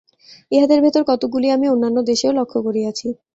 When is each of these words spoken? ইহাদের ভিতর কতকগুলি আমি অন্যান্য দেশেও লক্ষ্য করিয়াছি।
ইহাদের 0.51 0.79
ভিতর 0.85 1.01
কতকগুলি 1.07 1.47
আমি 1.51 1.65
অন্যান্য 1.67 1.97
দেশেও 2.11 2.37
লক্ষ্য 2.39 2.59
করিয়াছি। 2.65 3.07